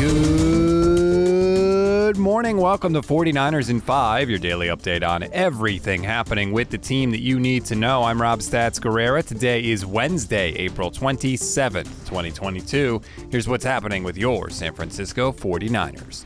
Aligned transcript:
Good 0.00 0.16
morning. 2.16 2.56
Welcome 2.56 2.94
to 2.94 3.02
49ers 3.02 3.68
in 3.68 3.82
5, 3.82 4.30
your 4.30 4.38
daily 4.38 4.68
update 4.68 5.06
on 5.06 5.24
everything 5.30 6.02
happening 6.02 6.52
with 6.52 6.70
the 6.70 6.78
team 6.78 7.10
that 7.10 7.20
you 7.20 7.38
need 7.38 7.66
to 7.66 7.74
know. 7.74 8.02
I'm 8.02 8.18
Rob 8.18 8.38
Stats 8.38 8.80
Guerrera. 8.80 9.22
Today 9.22 9.62
is 9.62 9.84
Wednesday, 9.84 10.52
April 10.52 10.90
27th, 10.90 11.84
2022. 12.06 13.02
Here's 13.30 13.46
what's 13.46 13.62
happening 13.62 14.02
with 14.02 14.16
your 14.16 14.48
San 14.48 14.72
Francisco 14.72 15.32
49ers. 15.32 16.24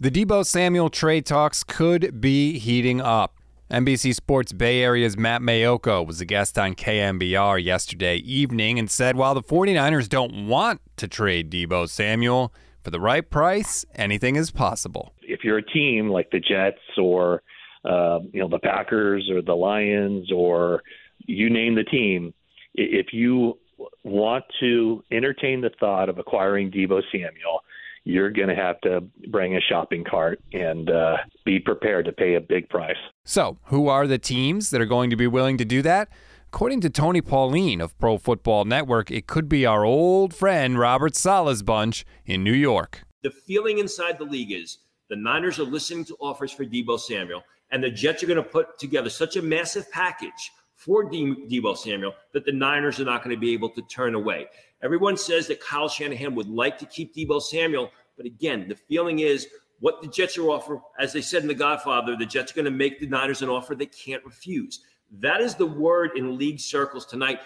The 0.00 0.10
Deebo 0.10 0.44
Samuel 0.44 0.90
trade 0.90 1.24
talks 1.24 1.62
could 1.62 2.20
be 2.20 2.58
heating 2.58 3.00
up. 3.00 3.36
NBC 3.70 4.16
Sports 4.16 4.52
Bay 4.52 4.82
Area's 4.82 5.16
Matt 5.16 5.42
Maiocco 5.42 6.04
was 6.04 6.20
a 6.20 6.24
guest 6.24 6.58
on 6.58 6.74
KNBR 6.74 7.62
yesterday 7.62 8.16
evening 8.16 8.80
and 8.80 8.90
said 8.90 9.14
while 9.14 9.36
the 9.36 9.44
49ers 9.44 10.08
don't 10.08 10.48
want 10.48 10.80
to 10.96 11.06
trade 11.06 11.52
Deebo 11.52 11.88
Samuel, 11.88 12.52
for 12.82 12.90
the 12.90 13.00
right 13.00 13.28
price, 13.28 13.84
anything 13.94 14.36
is 14.36 14.50
possible. 14.50 15.12
If 15.22 15.44
you're 15.44 15.58
a 15.58 15.62
team 15.62 16.08
like 16.08 16.30
the 16.30 16.40
Jets 16.40 16.80
or 16.98 17.42
uh, 17.84 18.20
you 18.32 18.40
know 18.40 18.48
the 18.48 18.58
Packers 18.58 19.28
or 19.30 19.42
the 19.42 19.54
Lions 19.54 20.30
or 20.32 20.82
you 21.18 21.50
name 21.50 21.74
the 21.74 21.84
team, 21.84 22.34
if 22.74 23.12
you 23.12 23.58
want 24.04 24.44
to 24.60 25.02
entertain 25.10 25.60
the 25.60 25.70
thought 25.80 26.08
of 26.08 26.18
acquiring 26.18 26.70
Deebo 26.70 27.02
Samuel, 27.10 27.62
you're 28.04 28.30
going 28.30 28.48
to 28.48 28.54
have 28.54 28.80
to 28.80 29.02
bring 29.30 29.56
a 29.56 29.60
shopping 29.60 30.04
cart 30.04 30.40
and 30.52 30.90
uh, 30.90 31.16
be 31.44 31.58
prepared 31.58 32.04
to 32.06 32.12
pay 32.12 32.34
a 32.34 32.40
big 32.40 32.68
price. 32.68 32.96
So, 33.24 33.58
who 33.64 33.88
are 33.88 34.06
the 34.06 34.18
teams 34.18 34.70
that 34.70 34.80
are 34.80 34.86
going 34.86 35.10
to 35.10 35.16
be 35.16 35.26
willing 35.26 35.56
to 35.58 35.64
do 35.64 35.82
that? 35.82 36.08
According 36.54 36.82
to 36.82 36.90
Tony 36.90 37.22
Pauline 37.22 37.80
of 37.80 37.98
Pro 37.98 38.18
Football 38.18 38.66
Network, 38.66 39.10
it 39.10 39.26
could 39.26 39.48
be 39.48 39.64
our 39.64 39.86
old 39.86 40.34
friend 40.34 40.78
Robert 40.78 41.16
Saleh's 41.16 41.62
bunch 41.62 42.04
in 42.26 42.44
New 42.44 42.52
York. 42.52 43.04
The 43.22 43.30
feeling 43.30 43.78
inside 43.78 44.18
the 44.18 44.24
league 44.24 44.52
is 44.52 44.76
the 45.08 45.16
Niners 45.16 45.58
are 45.58 45.64
listening 45.64 46.04
to 46.04 46.16
offers 46.20 46.52
for 46.52 46.66
Deebo 46.66 47.00
Samuel, 47.00 47.42
and 47.70 47.82
the 47.82 47.88
Jets 47.88 48.22
are 48.22 48.26
going 48.26 48.36
to 48.36 48.42
put 48.42 48.78
together 48.78 49.08
such 49.08 49.36
a 49.36 49.42
massive 49.42 49.90
package 49.90 50.52
for 50.74 51.04
De- 51.04 51.34
Deebo 51.48 51.74
Samuel 51.74 52.12
that 52.34 52.44
the 52.44 52.52
Niners 52.52 53.00
are 53.00 53.06
not 53.06 53.24
going 53.24 53.34
to 53.34 53.40
be 53.40 53.54
able 53.54 53.70
to 53.70 53.82
turn 53.82 54.14
away. 54.14 54.46
Everyone 54.82 55.16
says 55.16 55.46
that 55.46 55.58
Kyle 55.58 55.88
Shanahan 55.88 56.34
would 56.34 56.50
like 56.50 56.76
to 56.80 56.84
keep 56.84 57.14
Deebo 57.14 57.40
Samuel, 57.40 57.90
but 58.14 58.26
again, 58.26 58.68
the 58.68 58.76
feeling 58.76 59.20
is 59.20 59.48
what 59.80 60.02
the 60.02 60.08
Jets 60.08 60.36
are 60.36 60.50
offering, 60.50 60.82
as 61.00 61.14
they 61.14 61.22
said 61.22 61.40
in 61.40 61.48
The 61.48 61.54
Godfather, 61.54 62.14
the 62.14 62.26
Jets 62.26 62.52
are 62.52 62.56
going 62.56 62.66
to 62.66 62.70
make 62.70 63.00
the 63.00 63.06
Niners 63.06 63.40
an 63.40 63.48
offer 63.48 63.74
they 63.74 63.86
can't 63.86 64.24
refuse. 64.26 64.80
That 65.20 65.40
is 65.40 65.54
the 65.54 65.66
word 65.66 66.12
in 66.16 66.38
league 66.38 66.58
circles 66.58 67.04
tonight. 67.04 67.40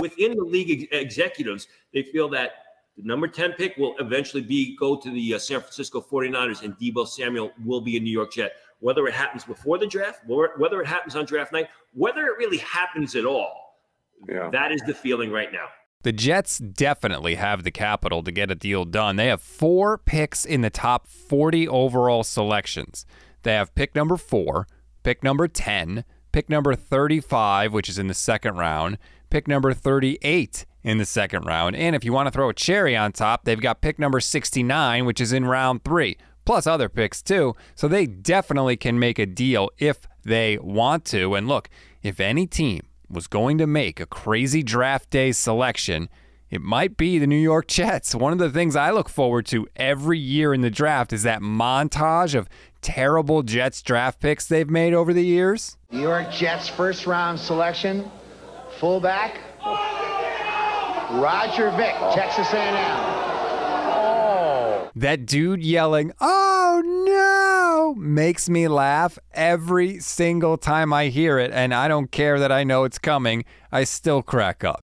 Within 0.00 0.36
the 0.36 0.44
league 0.44 0.88
ex- 0.92 1.02
executives, 1.02 1.68
they 1.94 2.02
feel 2.02 2.28
that 2.30 2.52
the 2.96 3.04
number 3.04 3.28
10 3.28 3.52
pick 3.52 3.76
will 3.76 3.94
eventually 4.00 4.42
be 4.42 4.76
go 4.76 4.96
to 4.96 5.10
the 5.10 5.34
uh, 5.34 5.38
San 5.38 5.60
Francisco 5.60 6.00
49ers 6.00 6.62
and 6.62 6.76
Deebo 6.78 7.06
Samuel 7.06 7.52
will 7.64 7.80
be 7.80 7.96
a 7.96 8.00
New 8.00 8.10
York 8.10 8.32
Jet. 8.32 8.52
Whether 8.80 9.06
it 9.06 9.14
happens 9.14 9.44
before 9.44 9.78
the 9.78 9.86
draft, 9.86 10.22
whether 10.26 10.80
it 10.80 10.86
happens 10.86 11.14
on 11.14 11.24
draft 11.24 11.52
night, 11.52 11.68
whether 11.94 12.26
it 12.26 12.36
really 12.36 12.58
happens 12.58 13.14
at 13.14 13.24
all, 13.24 13.78
yeah. 14.28 14.50
that 14.50 14.72
is 14.72 14.80
the 14.86 14.94
feeling 14.94 15.30
right 15.30 15.52
now. 15.52 15.66
The 16.02 16.12
Jets 16.12 16.58
definitely 16.58 17.36
have 17.36 17.62
the 17.62 17.70
capital 17.70 18.24
to 18.24 18.32
get 18.32 18.50
a 18.50 18.56
deal 18.56 18.84
done. 18.84 19.14
They 19.14 19.28
have 19.28 19.40
four 19.40 19.98
picks 19.98 20.44
in 20.44 20.62
the 20.62 20.70
top 20.70 21.06
40 21.06 21.68
overall 21.68 22.24
selections. 22.24 23.06
They 23.44 23.52
have 23.52 23.72
pick 23.76 23.94
number 23.94 24.16
four, 24.16 24.66
pick 25.04 25.22
number 25.22 25.46
10, 25.46 26.04
pick 26.32 26.48
number 26.48 26.74
35, 26.74 27.72
which 27.72 27.88
is 27.88 27.98
in 27.98 28.08
the 28.08 28.14
second 28.14 28.56
round, 28.56 28.98
pick 29.30 29.46
number 29.46 29.72
38 29.72 30.66
in 30.82 30.98
the 30.98 31.04
second 31.04 31.44
round. 31.44 31.76
And 31.76 31.94
if 31.94 32.04
you 32.04 32.12
want 32.12 32.26
to 32.26 32.30
throw 32.30 32.48
a 32.48 32.54
cherry 32.54 32.96
on 32.96 33.12
top, 33.12 33.44
they've 33.44 33.60
got 33.60 33.80
pick 33.80 33.98
number 33.98 34.20
69, 34.20 35.04
which 35.04 35.20
is 35.20 35.32
in 35.32 35.44
round 35.44 35.84
three, 35.84 36.16
plus 36.44 36.66
other 36.66 36.88
picks 36.88 37.22
too. 37.22 37.54
So 37.74 37.86
they 37.86 38.06
definitely 38.06 38.76
can 38.76 38.98
make 38.98 39.18
a 39.18 39.26
deal 39.26 39.70
if 39.78 40.08
they 40.24 40.58
want 40.58 41.04
to. 41.06 41.34
And 41.34 41.46
look, 41.46 41.68
if 42.02 42.18
any 42.18 42.46
team 42.46 42.82
was 43.08 43.26
going 43.26 43.58
to 43.58 43.66
make 43.66 44.00
a 44.00 44.06
crazy 44.06 44.62
draft 44.62 45.10
day 45.10 45.32
selection, 45.32 46.08
it 46.50 46.60
might 46.60 46.96
be 46.96 47.18
the 47.18 47.26
New 47.26 47.36
York 47.36 47.66
Jets. 47.68 48.14
One 48.14 48.32
of 48.32 48.38
the 48.38 48.50
things 48.50 48.76
I 48.76 48.90
look 48.90 49.08
forward 49.08 49.46
to 49.46 49.66
every 49.76 50.18
year 50.18 50.52
in 50.52 50.60
the 50.60 50.70
draft 50.70 51.12
is 51.12 51.22
that 51.22 51.40
montage 51.40 52.34
of 52.34 52.48
terrible 52.82 53.42
Jets 53.42 53.80
draft 53.80 54.20
picks 54.20 54.46
they've 54.46 54.68
made 54.68 54.92
over 54.92 55.12
the 55.14 55.24
years? 55.24 55.78
New 55.90 56.00
York 56.00 56.30
Jets 56.30 56.68
first 56.68 57.06
round 57.06 57.38
selection, 57.38 58.10
fullback, 58.78 59.38
Roger 61.12 61.70
Vick, 61.70 61.94
Texas 62.14 62.52
A&M. 62.52 62.74
Oh. 63.94 64.90
That 64.96 65.26
dude 65.26 65.62
yelling, 65.62 66.12
"Oh 66.20 66.82
no!" 67.06 67.94
makes 68.00 68.48
me 68.48 68.68
laugh 68.68 69.18
every 69.32 69.98
single 70.00 70.56
time 70.56 70.92
I 70.92 71.08
hear 71.08 71.38
it, 71.38 71.50
and 71.52 71.74
I 71.74 71.88
don't 71.88 72.10
care 72.10 72.38
that 72.38 72.50
I 72.52 72.64
know 72.64 72.84
it's 72.84 72.98
coming. 72.98 73.44
I 73.70 73.84
still 73.84 74.22
crack 74.22 74.64
up. 74.64 74.80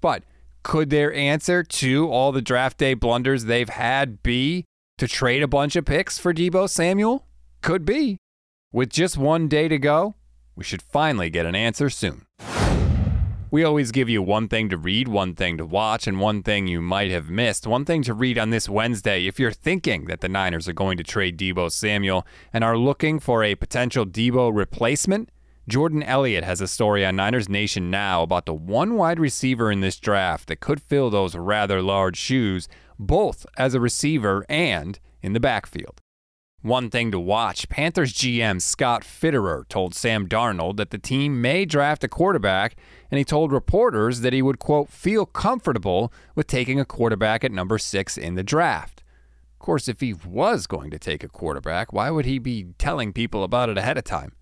But 0.00 0.24
could 0.62 0.90
their 0.90 1.12
answer 1.14 1.62
to 1.62 2.08
all 2.10 2.32
the 2.32 2.42
draft 2.42 2.78
day 2.78 2.94
blunders 2.94 3.44
they've 3.46 3.68
had 3.68 4.22
be 4.22 4.64
to 4.98 5.08
trade 5.08 5.42
a 5.42 5.48
bunch 5.48 5.76
of 5.76 5.86
picks 5.86 6.18
for 6.18 6.34
Deebo 6.34 6.68
Samuel? 6.68 7.26
Could 7.62 7.84
be. 7.84 8.16
With 8.72 8.88
just 8.88 9.18
one 9.18 9.46
day 9.46 9.68
to 9.68 9.78
go, 9.78 10.14
we 10.56 10.64
should 10.64 10.80
finally 10.80 11.28
get 11.28 11.44
an 11.44 11.54
answer 11.54 11.90
soon. 11.90 12.26
We 13.50 13.64
always 13.64 13.90
give 13.90 14.08
you 14.08 14.22
one 14.22 14.48
thing 14.48 14.68
to 14.68 14.76
read, 14.76 15.08
one 15.08 15.34
thing 15.34 15.58
to 15.58 15.66
watch, 15.66 16.06
and 16.06 16.20
one 16.20 16.42
thing 16.42 16.68
you 16.68 16.80
might 16.80 17.10
have 17.10 17.28
missed. 17.28 17.66
One 17.66 17.84
thing 17.84 18.02
to 18.04 18.14
read 18.14 18.38
on 18.38 18.50
this 18.50 18.68
Wednesday 18.68 19.26
if 19.26 19.40
you're 19.40 19.50
thinking 19.50 20.06
that 20.06 20.20
the 20.20 20.28
Niners 20.28 20.68
are 20.68 20.72
going 20.72 20.96
to 20.98 21.02
trade 21.02 21.36
Deebo 21.36 21.70
Samuel 21.70 22.26
and 22.52 22.62
are 22.62 22.78
looking 22.78 23.18
for 23.18 23.42
a 23.42 23.56
potential 23.56 24.06
Deebo 24.06 24.54
replacement, 24.54 25.30
Jordan 25.68 26.02
Elliott 26.02 26.44
has 26.44 26.60
a 26.60 26.68
story 26.68 27.04
on 27.04 27.16
Niners 27.16 27.48
Nation 27.48 27.90
now 27.90 28.22
about 28.22 28.46
the 28.46 28.54
one 28.54 28.94
wide 28.94 29.20
receiver 29.20 29.70
in 29.70 29.80
this 29.80 29.98
draft 29.98 30.48
that 30.48 30.60
could 30.60 30.80
fill 30.80 31.10
those 31.10 31.34
rather 31.34 31.82
large 31.82 32.16
shoes, 32.16 32.68
both 32.98 33.44
as 33.58 33.74
a 33.74 33.80
receiver 33.80 34.46
and 34.48 34.98
in 35.22 35.32
the 35.32 35.40
backfield. 35.40 36.00
One 36.62 36.90
thing 36.90 37.10
to 37.12 37.18
watch 37.18 37.70
Panthers 37.70 38.12
GM 38.12 38.60
Scott 38.60 39.02
Fitterer 39.02 39.66
told 39.68 39.94
Sam 39.94 40.28
Darnold 40.28 40.76
that 40.76 40.90
the 40.90 40.98
team 40.98 41.40
may 41.40 41.64
draft 41.64 42.04
a 42.04 42.08
quarterback, 42.08 42.76
and 43.10 43.16
he 43.16 43.24
told 43.24 43.50
reporters 43.50 44.20
that 44.20 44.34
he 44.34 44.42
would, 44.42 44.58
quote, 44.58 44.90
feel 44.90 45.24
comfortable 45.24 46.12
with 46.34 46.46
taking 46.46 46.78
a 46.78 46.84
quarterback 46.84 47.44
at 47.44 47.50
number 47.50 47.78
six 47.78 48.18
in 48.18 48.34
the 48.34 48.42
draft. 48.42 49.02
Of 49.54 49.60
course, 49.60 49.88
if 49.88 50.00
he 50.00 50.12
was 50.12 50.66
going 50.66 50.90
to 50.90 50.98
take 50.98 51.24
a 51.24 51.28
quarterback, 51.28 51.94
why 51.94 52.10
would 52.10 52.26
he 52.26 52.38
be 52.38 52.66
telling 52.76 53.14
people 53.14 53.42
about 53.42 53.70
it 53.70 53.78
ahead 53.78 53.96
of 53.96 54.04
time? 54.04 54.32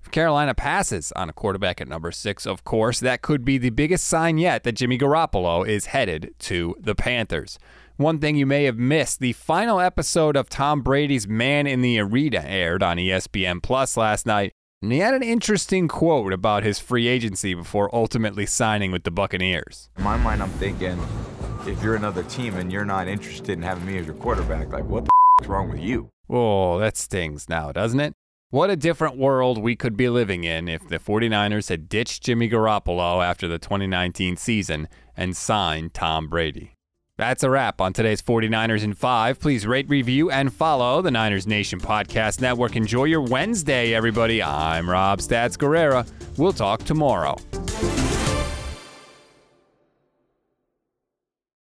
If 0.00 0.12
Carolina 0.12 0.54
passes 0.54 1.10
on 1.16 1.28
a 1.28 1.32
quarterback 1.32 1.80
at 1.80 1.88
number 1.88 2.12
six, 2.12 2.46
of 2.46 2.62
course, 2.62 3.00
that 3.00 3.20
could 3.20 3.44
be 3.44 3.58
the 3.58 3.70
biggest 3.70 4.06
sign 4.06 4.38
yet 4.38 4.62
that 4.62 4.76
Jimmy 4.76 4.96
Garoppolo 4.96 5.66
is 5.66 5.86
headed 5.86 6.36
to 6.38 6.76
the 6.78 6.94
Panthers. 6.94 7.58
One 7.98 8.20
thing 8.20 8.36
you 8.36 8.46
may 8.46 8.62
have 8.62 8.78
missed 8.78 9.18
the 9.18 9.32
final 9.32 9.80
episode 9.80 10.36
of 10.36 10.48
Tom 10.48 10.82
Brady's 10.82 11.26
Man 11.26 11.66
in 11.66 11.82
the 11.82 11.98
Arena 11.98 12.44
aired 12.46 12.80
on 12.80 12.96
ESPN 12.96 13.60
Plus 13.60 13.96
last 13.96 14.24
night, 14.24 14.52
and 14.80 14.92
he 14.92 15.00
had 15.00 15.14
an 15.14 15.24
interesting 15.24 15.88
quote 15.88 16.32
about 16.32 16.62
his 16.62 16.78
free 16.78 17.08
agency 17.08 17.54
before 17.54 17.92
ultimately 17.92 18.46
signing 18.46 18.92
with 18.92 19.02
the 19.02 19.10
Buccaneers. 19.10 19.90
In 19.98 20.04
my 20.04 20.16
mind, 20.16 20.44
I'm 20.44 20.50
thinking 20.50 20.96
if 21.66 21.82
you're 21.82 21.96
another 21.96 22.22
team 22.22 22.54
and 22.54 22.70
you're 22.70 22.84
not 22.84 23.08
interested 23.08 23.54
in 23.54 23.62
having 23.62 23.84
me 23.84 23.98
as 23.98 24.06
your 24.06 24.14
quarterback, 24.14 24.72
like 24.72 24.84
what 24.84 25.04
the 25.04 25.10
f- 25.40 25.44
is 25.44 25.48
wrong 25.48 25.68
with 25.68 25.80
you? 25.80 26.12
Oh, 26.30 26.78
that 26.78 26.96
stings 26.96 27.48
now, 27.48 27.72
doesn't 27.72 27.98
it? 27.98 28.12
What 28.50 28.70
a 28.70 28.76
different 28.76 29.18
world 29.18 29.58
we 29.58 29.74
could 29.74 29.96
be 29.96 30.08
living 30.08 30.44
in 30.44 30.68
if 30.68 30.86
the 30.86 31.00
49ers 31.00 31.68
had 31.68 31.88
ditched 31.88 32.22
Jimmy 32.22 32.48
Garoppolo 32.48 33.24
after 33.26 33.48
the 33.48 33.58
2019 33.58 34.36
season 34.36 34.86
and 35.16 35.36
signed 35.36 35.94
Tom 35.94 36.28
Brady. 36.28 36.77
That's 37.18 37.42
a 37.42 37.50
wrap 37.50 37.80
on 37.80 37.92
today's 37.92 38.22
49ers 38.22 38.84
in 38.84 38.94
5. 38.94 39.40
Please 39.40 39.66
rate, 39.66 39.88
review, 39.88 40.30
and 40.30 40.54
follow 40.54 41.02
the 41.02 41.10
Niners 41.10 41.48
Nation 41.48 41.80
Podcast 41.80 42.40
Network. 42.40 42.76
Enjoy 42.76 43.04
your 43.04 43.22
Wednesday, 43.22 43.92
everybody. 43.92 44.40
I'm 44.40 44.88
Rob 44.88 45.18
Stats 45.18 45.58
Guerrera. 45.58 46.08
We'll 46.36 46.52
talk 46.52 46.84
tomorrow. 46.84 47.36